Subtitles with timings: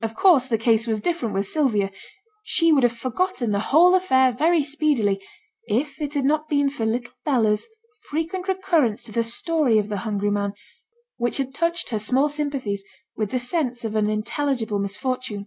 [0.00, 1.90] Of course the case was different with Sylvia;
[2.42, 5.22] she would have forgotten the whole affair very speedily,
[5.68, 7.68] if it had not been for little Bella's
[8.08, 10.54] frequent recurrence to the story of the hungry man,
[11.18, 12.82] which had touched her small sympathies
[13.14, 15.44] with the sense of an intelligible misfortune.